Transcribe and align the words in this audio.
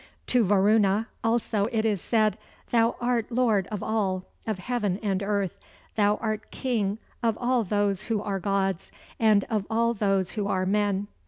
To 0.25 0.43
Varuna 0.43 1.09
also 1.23 1.67
it 1.71 1.85
is 1.85 2.01
said, 2.01 2.39
"Thou 2.71 2.95
art 2.99 3.31
lord 3.31 3.67
of 3.67 3.83
all, 3.83 4.25
of 4.47 4.57
heaven 4.57 4.99
and 5.03 5.21
earth; 5.21 5.59
thou 5.95 6.15
art 6.15 6.49
king 6.49 6.97
of 7.21 7.37
all 7.37 7.63
those 7.63 8.05
who 8.05 8.19
are 8.19 8.39
gods, 8.39 8.91
and 9.19 9.43
of 9.47 9.67
all 9.69 9.93
those 9.93 10.31
who 10.31 10.47
are 10.47 10.65
men." 10.65 11.07